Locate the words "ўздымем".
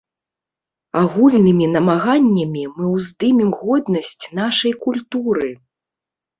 2.95-3.55